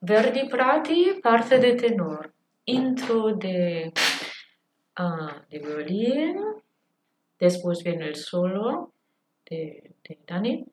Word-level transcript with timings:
Verdi 0.00 0.48
Prati, 0.48 1.18
parte 1.20 1.58
de 1.58 1.74
tenor, 1.74 2.32
intro 2.66 3.34
de, 3.34 3.92
uh, 4.98 5.48
de 5.50 5.58
violín, 5.58 6.36
después 7.38 7.82
viene 7.82 8.06
el 8.06 8.14
solo 8.14 8.92
de, 9.50 9.94
de 10.08 10.18
Dani. 10.24 10.66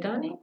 Solo 0.00 0.18
de 0.18 0.28
Dani. 0.28 0.40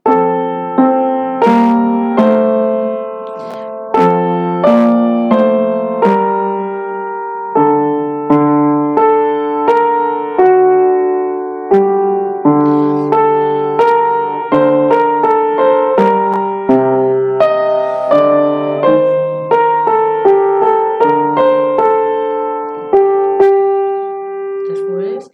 Después. 24.68 25.30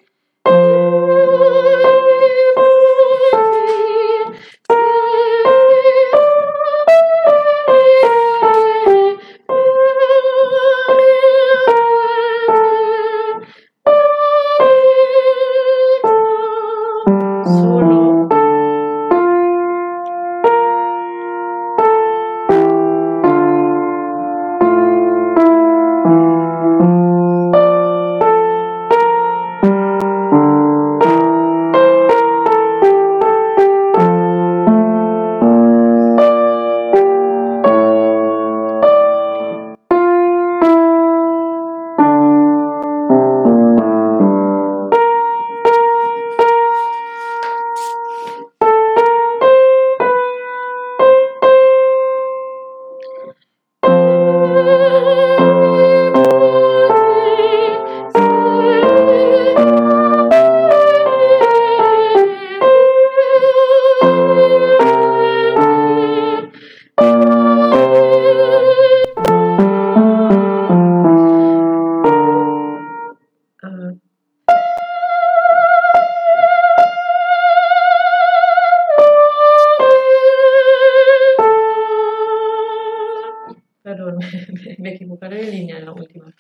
Perdón, 83.85 84.17
me, 84.79 84.95
equivocado 84.95 85.35
de 85.35 85.43
línea 85.45 85.79
en 85.79 85.85
la 85.85 85.93
última. 85.93 86.35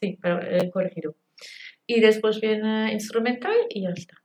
Sí, 0.00 0.18
pero 0.20 0.40
he 0.42 0.70
corregido. 0.70 1.16
Y 1.86 2.00
después 2.00 2.40
viene 2.40 2.92
instrumental 2.92 3.56
y 3.70 3.82
ya 3.82 3.90
está. 3.90 4.23